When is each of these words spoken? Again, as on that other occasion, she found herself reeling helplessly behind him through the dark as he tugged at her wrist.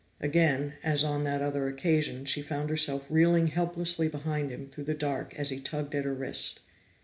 Again, 0.19 0.73
as 0.81 1.03
on 1.03 1.25
that 1.25 1.43
other 1.43 1.67
occasion, 1.67 2.25
she 2.25 2.41
found 2.41 2.71
herself 2.71 3.05
reeling 3.07 3.45
helplessly 3.45 4.07
behind 4.07 4.49
him 4.51 4.67
through 4.67 4.85
the 4.85 4.95
dark 4.95 5.35
as 5.35 5.51
he 5.51 5.59
tugged 5.59 5.93
at 5.93 6.05
her 6.05 6.15
wrist. 6.15 6.61